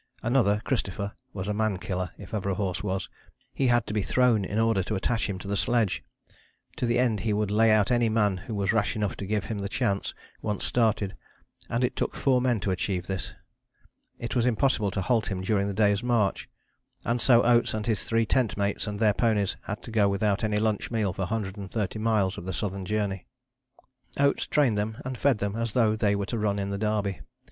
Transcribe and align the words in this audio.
Another, 0.23 0.61
Christopher, 0.63 1.11
was 1.31 1.47
a 1.47 1.53
man 1.53 1.77
killer 1.77 2.09
if 2.17 2.33
ever 2.33 2.49
a 2.49 2.55
horse 2.55 2.81
was; 2.81 3.07
he 3.53 3.67
had 3.67 3.85
to 3.85 3.93
be 3.93 4.01
thrown 4.01 4.43
in 4.43 4.57
order 4.57 4.81
to 4.81 4.95
attach 4.95 5.29
him 5.29 5.37
to 5.37 5.47
the 5.47 5.55
sledge; 5.55 6.03
to 6.77 6.87
the 6.87 6.97
end 6.97 7.19
he 7.19 7.33
would 7.33 7.51
lay 7.51 7.69
out 7.69 7.91
any 7.91 8.09
man 8.09 8.37
who 8.37 8.55
was 8.55 8.73
rash 8.73 8.95
enough 8.95 9.15
to 9.17 9.27
give 9.27 9.43
him 9.45 9.59
the 9.59 9.69
chance; 9.69 10.15
once 10.41 10.65
started, 10.65 11.15
and 11.69 11.83
it 11.83 11.95
took 11.95 12.15
four 12.15 12.41
men 12.41 12.59
to 12.59 12.71
achieve 12.71 13.05
this, 13.05 13.35
it 14.17 14.35
was 14.35 14.43
impossible 14.47 14.89
to 14.89 15.01
halt 15.01 15.29
him 15.29 15.41
during 15.43 15.67
the 15.67 15.71
day's 15.71 16.01
march, 16.01 16.49
and 17.05 17.21
so 17.21 17.43
Oates 17.43 17.75
and 17.75 17.85
his 17.85 18.03
three 18.03 18.25
tent 18.25 18.57
mates 18.57 18.87
and 18.87 18.99
their 18.99 19.13
ponies 19.13 19.55
had 19.65 19.83
to 19.83 19.91
go 19.91 20.09
without 20.09 20.43
any 20.43 20.57
lunch 20.57 20.89
meal 20.89 21.13
for 21.13 21.21
130 21.21 21.99
miles 21.99 22.39
of 22.39 22.45
the 22.45 22.53
Southern 22.53 22.85
Journey. 22.85 23.27
Oates 24.17 24.47
trained 24.47 24.79
them 24.79 24.97
and 25.05 25.15
fed 25.15 25.37
them 25.37 25.55
as 25.55 25.73
though 25.73 25.95
they 25.95 26.15
were 26.15 26.25
to 26.25 26.39
run 26.39 26.57
in 26.57 26.71
the 26.71 26.79
Derby. 26.79 27.21